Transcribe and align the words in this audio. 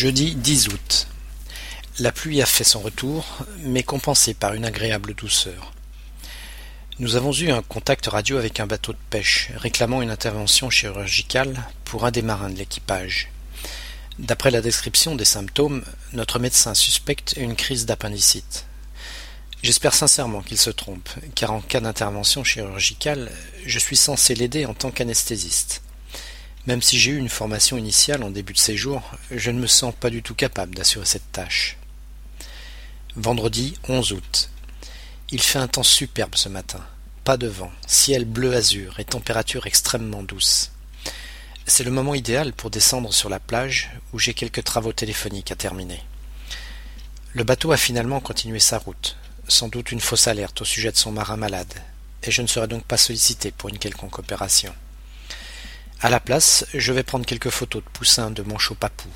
Jeudi 0.00 0.36
10 0.36 0.68
août. 0.68 1.08
La 1.98 2.12
pluie 2.12 2.40
a 2.40 2.46
fait 2.46 2.62
son 2.62 2.78
retour, 2.78 3.26
mais 3.64 3.82
compensée 3.82 4.32
par 4.32 4.54
une 4.54 4.64
agréable 4.64 5.12
douceur. 5.14 5.72
Nous 7.00 7.16
avons 7.16 7.32
eu 7.32 7.50
un 7.50 7.62
contact 7.62 8.06
radio 8.06 8.36
avec 8.36 8.60
un 8.60 8.68
bateau 8.68 8.92
de 8.92 8.98
pêche 9.10 9.50
réclamant 9.56 10.00
une 10.00 10.12
intervention 10.12 10.70
chirurgicale 10.70 11.66
pour 11.84 12.04
un 12.04 12.12
des 12.12 12.22
marins 12.22 12.48
de 12.48 12.56
l'équipage. 12.56 13.32
D'après 14.20 14.52
la 14.52 14.60
description 14.60 15.16
des 15.16 15.24
symptômes, 15.24 15.82
notre 16.12 16.38
médecin 16.38 16.74
suspecte 16.74 17.34
une 17.36 17.56
crise 17.56 17.84
d'appendicite. 17.84 18.66
J'espère 19.64 19.94
sincèrement 19.94 20.42
qu'il 20.42 20.58
se 20.58 20.70
trompe, 20.70 21.08
car 21.34 21.50
en 21.50 21.60
cas 21.60 21.80
d'intervention 21.80 22.44
chirurgicale, 22.44 23.32
je 23.66 23.80
suis 23.80 23.96
censé 23.96 24.36
l'aider 24.36 24.64
en 24.64 24.74
tant 24.74 24.92
qu'anesthésiste. 24.92 25.82
Même 26.68 26.82
si 26.82 26.98
j'ai 26.98 27.12
eu 27.12 27.16
une 27.16 27.30
formation 27.30 27.78
initiale 27.78 28.22
en 28.22 28.30
début 28.30 28.52
de 28.52 28.58
séjour, 28.58 29.00
je 29.30 29.50
ne 29.50 29.58
me 29.58 29.66
sens 29.66 29.94
pas 29.98 30.10
du 30.10 30.22
tout 30.22 30.34
capable 30.34 30.74
d'assurer 30.74 31.06
cette 31.06 31.32
tâche. 31.32 31.78
Vendredi 33.16 33.74
11 33.88 34.12
août. 34.12 34.50
Il 35.30 35.40
fait 35.40 35.58
un 35.58 35.66
temps 35.66 35.82
superbe 35.82 36.34
ce 36.34 36.50
matin. 36.50 36.84
Pas 37.24 37.38
de 37.38 37.46
vent, 37.46 37.72
ciel 37.86 38.26
bleu 38.26 38.54
azur 38.54 39.00
et 39.00 39.06
température 39.06 39.66
extrêmement 39.66 40.22
douce. 40.22 40.72
C'est 41.64 41.84
le 41.84 41.90
moment 41.90 42.14
idéal 42.14 42.52
pour 42.52 42.68
descendre 42.68 43.14
sur 43.14 43.30
la 43.30 43.40
plage 43.40 43.88
où 44.12 44.18
j'ai 44.18 44.34
quelques 44.34 44.62
travaux 44.62 44.92
téléphoniques 44.92 45.50
à 45.50 45.56
terminer. 45.56 46.04
Le 47.32 47.44
bateau 47.44 47.72
a 47.72 47.78
finalement 47.78 48.20
continué 48.20 48.58
sa 48.58 48.76
route, 48.76 49.16
sans 49.48 49.68
doute 49.68 49.90
une 49.90 50.00
fausse 50.00 50.28
alerte 50.28 50.60
au 50.60 50.66
sujet 50.66 50.92
de 50.92 50.98
son 50.98 51.12
marin 51.12 51.38
malade, 51.38 51.72
et 52.24 52.30
je 52.30 52.42
ne 52.42 52.46
serai 52.46 52.68
donc 52.68 52.84
pas 52.84 52.98
sollicité 52.98 53.52
pour 53.52 53.70
une 53.70 53.78
quelconque 53.78 54.18
opération. 54.18 54.74
À 56.00 56.10
la 56.10 56.20
place, 56.20 56.64
je 56.74 56.92
vais 56.92 57.02
prendre 57.02 57.26
quelques 57.26 57.50
photos 57.50 57.82
de 57.82 57.88
poussins 57.88 58.30
de 58.30 58.44
manchots 58.44 58.76
papous. 58.76 59.08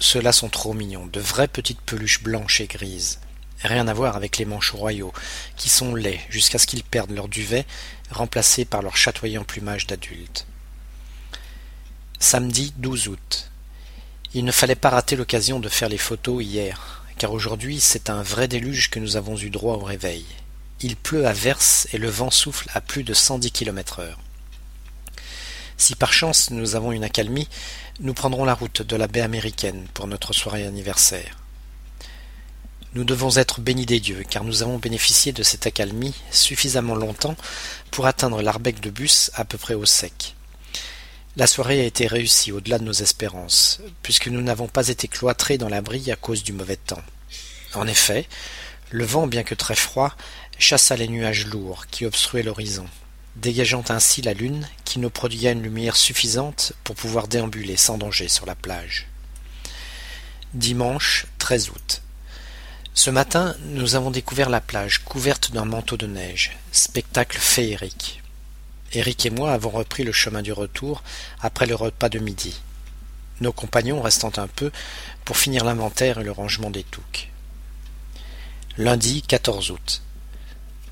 Ceux-là 0.00 0.32
sont 0.32 0.48
trop 0.48 0.74
mignons, 0.74 1.06
de 1.06 1.20
vraies 1.20 1.46
petites 1.46 1.80
peluches 1.80 2.20
blanches 2.20 2.60
et 2.60 2.66
grises. 2.66 3.20
Rien 3.62 3.86
à 3.86 3.94
voir 3.94 4.16
avec 4.16 4.36
les 4.36 4.44
manchots 4.44 4.76
royaux, 4.76 5.12
qui 5.56 5.68
sont 5.68 5.94
laids 5.94 6.20
jusqu'à 6.28 6.58
ce 6.58 6.66
qu'ils 6.66 6.82
perdent 6.82 7.12
leur 7.12 7.28
duvet, 7.28 7.64
remplacés 8.10 8.64
par 8.64 8.82
leur 8.82 8.96
chatoyant 8.96 9.44
plumage 9.44 9.86
d'adultes. 9.86 10.48
Samedi 12.18 12.74
12 12.76 13.06
août. 13.06 13.52
Il 14.34 14.44
ne 14.44 14.50
fallait 14.52 14.74
pas 14.74 14.90
rater 14.90 15.14
l'occasion 15.14 15.60
de 15.60 15.68
faire 15.68 15.88
les 15.88 15.96
photos 15.96 16.42
hier, 16.42 17.04
car 17.18 17.30
aujourd'hui 17.30 17.78
c'est 17.78 18.10
un 18.10 18.24
vrai 18.24 18.48
déluge 18.48 18.90
que 18.90 18.98
nous 18.98 19.16
avons 19.16 19.36
eu 19.36 19.48
droit 19.48 19.76
au 19.76 19.84
réveil. 19.84 20.26
Il 20.80 20.96
pleut 20.96 21.28
à 21.28 21.32
verse 21.32 21.86
et 21.92 21.98
le 21.98 22.10
vent 22.10 22.32
souffle 22.32 22.68
à 22.74 22.80
plus 22.80 23.04
de 23.04 23.14
cent 23.14 23.38
dix 23.38 23.52
kilomètres 23.52 24.00
heure. 24.00 24.18
Si 25.78 25.94
par 25.94 26.12
chance 26.12 26.50
nous 26.50 26.74
avons 26.74 26.92
une 26.92 27.04
accalmie, 27.04 27.48
nous 28.00 28.14
prendrons 28.14 28.44
la 28.44 28.54
route 28.54 28.82
de 28.82 28.96
la 28.96 29.08
baie 29.08 29.20
américaine 29.20 29.86
pour 29.94 30.06
notre 30.06 30.32
soirée 30.32 30.66
anniversaire. 30.66 31.36
Nous 32.94 33.04
devons 33.04 33.36
être 33.36 33.60
bénis 33.60 33.84
des 33.84 34.00
dieux, 34.00 34.24
car 34.28 34.42
nous 34.42 34.62
avons 34.62 34.78
bénéficié 34.78 35.32
de 35.32 35.42
cette 35.42 35.66
accalmie 35.66 36.14
suffisamment 36.30 36.94
longtemps 36.94 37.36
pour 37.90 38.06
atteindre 38.06 38.40
l'arbec 38.40 38.80
de 38.80 38.88
bus 38.88 39.30
à 39.34 39.44
peu 39.44 39.58
près 39.58 39.74
au 39.74 39.84
sec. 39.84 40.34
La 41.36 41.46
soirée 41.46 41.82
a 41.82 41.84
été 41.84 42.06
réussie 42.06 42.52
au-delà 42.52 42.78
de 42.78 42.84
nos 42.84 42.92
espérances, 42.92 43.80
puisque 44.02 44.28
nous 44.28 44.40
n'avons 44.40 44.68
pas 44.68 44.88
été 44.88 45.08
cloîtrés 45.08 45.58
dans 45.58 45.68
l'abri 45.68 46.10
à 46.10 46.16
cause 46.16 46.42
du 46.42 46.54
mauvais 46.54 46.76
temps. 46.76 47.02
En 47.74 47.86
effet, 47.86 48.26
le 48.90 49.04
vent, 49.04 49.26
bien 49.26 49.42
que 49.42 49.54
très 49.54 49.74
froid, 49.74 50.16
chassa 50.58 50.96
les 50.96 51.08
nuages 51.08 51.46
lourds 51.46 51.88
qui 51.88 52.06
obstruaient 52.06 52.42
l'horizon, 52.42 52.86
dégageant 53.36 53.84
ainsi 53.88 54.22
la 54.22 54.34
lune 54.34 54.66
qui 54.84 54.98
nous 54.98 55.10
prodigua 55.10 55.52
une 55.52 55.62
lumière 55.62 55.96
suffisante 55.96 56.72
pour 56.84 56.96
pouvoir 56.96 57.28
déambuler 57.28 57.76
sans 57.76 57.98
danger 57.98 58.28
sur 58.28 58.46
la 58.46 58.54
plage. 58.54 59.06
Dimanche 60.54 61.26
13 61.38 61.70
août. 61.70 62.02
Ce 62.94 63.10
matin, 63.10 63.54
nous 63.60 63.94
avons 63.94 64.10
découvert 64.10 64.48
la 64.48 64.60
plage 64.60 65.04
couverte 65.04 65.52
d'un 65.52 65.66
manteau 65.66 65.96
de 65.96 66.06
neige, 66.06 66.56
spectacle 66.72 67.38
féerique. 67.38 68.22
Eric 68.92 69.26
et 69.26 69.30
moi 69.30 69.52
avons 69.52 69.70
repris 69.70 70.02
le 70.02 70.12
chemin 70.12 70.42
du 70.42 70.52
retour 70.52 71.02
après 71.42 71.66
le 71.66 71.74
repas 71.74 72.08
de 72.08 72.18
midi, 72.18 72.60
nos 73.40 73.52
compagnons 73.52 74.00
restant 74.00 74.32
un 74.38 74.46
peu 74.46 74.70
pour 75.24 75.36
finir 75.36 75.64
l'inventaire 75.64 76.18
et 76.18 76.24
le 76.24 76.32
rangement 76.32 76.70
des 76.70 76.84
touques. 76.84 77.30
Lundi 78.78 79.22
14 79.22 79.70
août. 79.70 80.02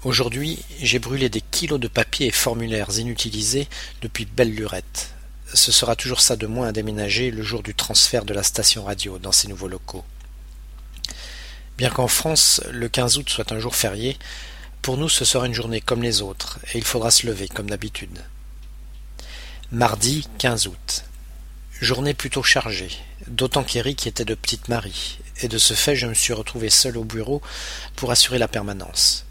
Aujourd'hui, 0.04 0.58
j'ai 0.82 0.98
brûlé 0.98 1.30
des 1.30 1.40
kilos 1.40 1.80
de 1.80 1.88
papier 1.88 2.26
et 2.26 2.30
formulaires 2.30 2.90
inutilisés 2.98 3.68
depuis 4.02 4.26
belle 4.26 4.54
lurette. 4.54 5.14
Ce 5.54 5.72
sera 5.72 5.96
toujours 5.96 6.20
ça 6.20 6.36
de 6.36 6.46
moins 6.46 6.68
à 6.68 6.72
déménager 6.72 7.30
le 7.30 7.42
jour 7.42 7.62
du 7.62 7.74
transfert 7.74 8.26
de 8.26 8.34
la 8.34 8.42
station 8.42 8.84
radio 8.84 9.18
dans 9.18 9.32
ces 9.32 9.48
nouveaux 9.48 9.66
locaux. 9.66 10.04
Bien 11.78 11.88
qu'en 11.88 12.06
France, 12.06 12.60
le 12.70 12.90
15 12.90 13.16
août 13.16 13.30
soit 13.30 13.50
un 13.52 13.58
jour 13.58 13.74
férié, 13.74 14.18
pour 14.82 14.98
nous 14.98 15.08
ce 15.08 15.24
sera 15.24 15.46
une 15.46 15.54
journée 15.54 15.80
comme 15.80 16.02
les 16.02 16.20
autres, 16.20 16.58
et 16.74 16.78
il 16.78 16.84
faudra 16.84 17.10
se 17.10 17.26
lever 17.26 17.48
comme 17.48 17.70
d'habitude. 17.70 18.22
Mardi 19.72 20.28
15 20.36 20.66
août. 20.66 21.04
Journée 21.80 22.12
plutôt 22.12 22.42
chargée, 22.42 22.90
d'autant 23.26 23.64
qu'Eric 23.64 24.06
était 24.06 24.26
de 24.26 24.34
petite 24.34 24.68
Marie, 24.68 25.18
et 25.40 25.48
de 25.48 25.56
ce 25.56 25.72
fait 25.72 25.96
je 25.96 26.06
me 26.06 26.14
suis 26.14 26.34
retrouvé 26.34 26.68
seul 26.68 26.98
au 26.98 27.04
bureau 27.04 27.40
pour 27.96 28.10
assurer 28.10 28.36
la 28.36 28.48
permanence. 28.48 29.24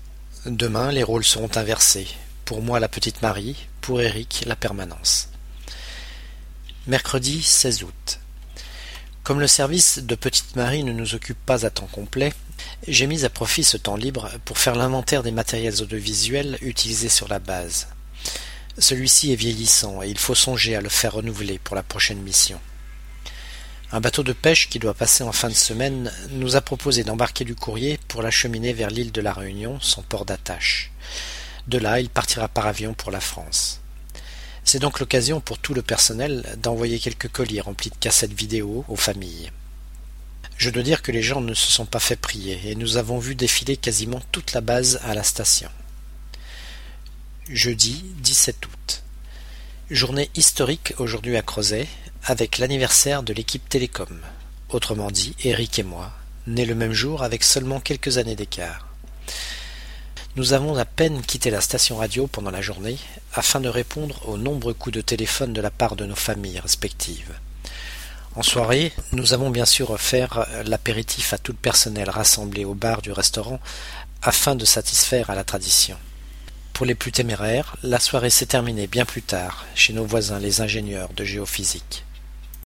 Demain, 0.46 0.92
les 0.92 1.04
rôles 1.04 1.24
seront 1.24 1.50
inversés. 1.56 2.06
Pour 2.44 2.62
moi, 2.62 2.82
la 2.82 2.90
petite 2.90 3.22
Marie, 3.22 3.56
pour 3.80 4.02
Eric, 4.02 4.44
la 4.46 4.58
permanence. 4.58 5.30
Mercredi 6.86 7.42
16 7.42 7.84
août. 7.84 8.20
Comme 9.24 9.40
le 9.40 9.48
service 9.48 10.00
de 10.00 10.16
Petite 10.16 10.58
Marie 10.58 10.84
ne 10.84 10.92
nous 10.92 11.16
occupe 11.16 11.38
pas 11.46 11.66
à 11.66 11.70
temps 11.70 11.88
complet, 11.90 12.34
j'ai 12.90 13.08
mis 13.08 13.24
à 13.24 13.30
profit 13.30 13.64
ce 13.64 13.78
temps 13.78 13.96
libre 13.96 14.30
pour 14.44 14.58
faire 14.58 14.76
l'inventaire 14.76 15.24
des 15.24 15.32
matériels 15.32 15.82
audiovisuels 15.82 16.58
utilisés 16.62 17.08
sur 17.08 17.30
la 17.30 17.40
base. 17.40 17.88
Celui-ci 18.78 19.32
est 19.32 19.38
vieillissant 19.38 20.04
et 20.04 20.10
il 20.10 20.18
faut 20.18 20.36
songer 20.36 20.76
à 20.76 20.82
le 20.82 20.90
faire 20.90 21.14
renouveler 21.14 21.58
pour 21.58 21.78
la 21.78 21.84
prochaine 21.84 22.22
mission. 22.22 22.60
Un 23.94 24.02
bateau 24.02 24.24
de 24.24 24.34
pêche 24.34 24.70
qui 24.70 24.80
doit 24.80 24.96
passer 24.96 25.24
en 25.24 25.32
fin 25.32 25.50
de 25.50 25.54
semaine 25.54 26.12
nous 26.32 26.56
a 26.56 26.62
proposé 26.62 27.04
d'embarquer 27.04 27.46
du 27.46 27.54
courrier 27.54 28.00
pour 28.08 28.24
l'acheminer 28.24 28.74
vers 28.74 28.90
l'île 28.90 29.12
de 29.12 29.22
la 29.22 29.34
Réunion, 29.34 29.80
son 29.82 30.02
port 30.02 30.26
d'attache. 30.26 30.92
De 31.68 31.78
là, 31.78 32.00
il 32.00 32.10
partira 32.10 32.48
par 32.48 32.66
avion 32.66 32.96
pour 32.96 33.12
la 33.12 33.20
France. 33.20 33.82
C'est 34.64 34.80
donc 34.80 35.00
l'occasion 35.00 35.42
pour 35.42 35.60
tout 35.60 35.76
le 35.76 35.84
personnel 35.84 36.58
d'envoyer 36.58 36.98
quelques 36.98 37.28
colis 37.28 37.62
remplis 37.62 37.92
de 37.92 37.96
cassettes 37.96 38.34
vidéo 38.34 38.84
aux 38.88 38.96
familles. 38.96 39.52
Je 40.58 40.72
dois 40.72 40.82
dire 40.82 41.04
que 41.04 41.12
les 41.12 41.22
gens 41.22 41.42
ne 41.42 41.54
se 41.54 41.72
sont 41.72 41.86
pas 41.86 42.00
fait 42.00 42.16
prier 42.16 42.72
et 42.72 42.74
nous 42.74 42.98
avons 42.98 43.20
vu 43.20 43.36
défiler 43.36 43.78
quasiment 43.78 44.24
toute 44.32 44.54
la 44.54 44.62
base 44.62 45.00
à 45.04 45.14
la 45.14 45.22
station. 45.22 45.70
Jeudi 47.48 48.04
17 48.24 48.66
août. 48.66 49.04
Journée 49.92 50.32
historique 50.34 50.96
aujourd'hui 50.98 51.38
à 51.38 51.44
Crozet, 51.44 51.88
avec 52.26 52.58
l'anniversaire 52.58 53.22
de 53.22 53.34
l'équipe 53.34 53.68
Télécom, 53.68 54.22
autrement 54.70 55.12
dit 55.12 55.36
Eric 55.44 55.80
et 55.80 55.84
moi, 55.84 56.12
nés 56.48 56.66
le 56.66 56.74
même 56.74 56.94
jour 56.94 57.22
avec 57.22 57.44
seulement 57.44 57.82
quelques 57.82 58.18
années 58.18 58.38
d'écart. 58.38 58.88
Nous 60.38 60.54
avons 60.54 60.78
à 60.78 60.86
peine 60.86 61.22
quitté 61.22 61.52
la 61.52 61.60
station 61.60 61.98
radio 61.98 62.28
pendant 62.28 62.50
la 62.50 62.62
journée 62.62 62.98
afin 63.34 63.60
de 63.60 63.68
répondre 63.68 64.22
aux 64.28 64.38
nombreux 64.38 64.74
coups 64.74 64.96
de 64.96 65.02
téléphone 65.02 65.52
de 65.52 65.60
la 65.60 65.70
part 65.70 65.98
de 65.98 66.06
nos 66.06 66.16
familles 66.16 66.60
respectives. 66.60 67.34
En 68.36 68.42
soirée, 68.42 68.94
nous 69.12 69.34
avons 69.34 69.50
bien 69.50 69.66
sûr 69.66 69.92
offert 69.92 70.48
l'apéritif 70.66 71.34
à 71.34 71.38
tout 71.38 71.52
le 71.52 71.58
personnel 71.58 72.10
rassemblé 72.10 72.64
au 72.64 72.74
bar 72.74 73.02
du 73.02 73.12
restaurant 73.12 73.60
afin 74.22 74.56
de 74.56 74.66
satisfaire 74.66 75.30
à 75.30 75.36
la 75.36 75.44
tradition. 75.44 75.98
Pour 76.72 76.86
les 76.86 76.96
plus 76.96 77.12
téméraires, 77.12 77.76
la 77.84 78.00
soirée 78.00 78.30
s'est 78.32 78.46
terminée 78.46 78.88
bien 78.88 79.06
plus 79.06 79.22
tard 79.22 79.66
chez 79.76 79.92
nos 79.92 80.06
voisins 80.06 80.40
les 80.40 80.62
ingénieurs 80.62 81.10
de 81.14 81.26
géophysique. 81.26 82.06